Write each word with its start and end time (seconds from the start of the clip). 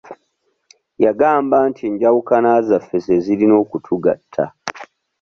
Yagamba 1.05 1.57
nti 1.69 1.81
enjawukana 1.89 2.51
zaffe 2.67 2.95
ze 3.05 3.15
zirina 3.23 3.55
okutugatta. 3.63 4.43